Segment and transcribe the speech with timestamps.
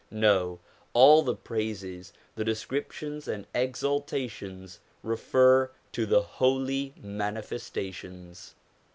[0.09, 0.59] No;
[0.93, 8.55] all the praises, the descriptions and exaltations refer to the Holy Manifestations.